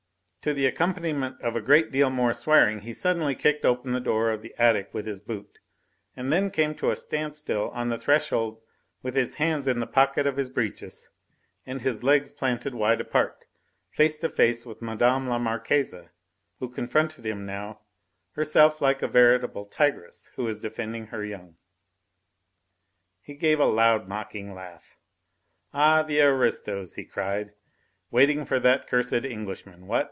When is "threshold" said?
7.99-8.59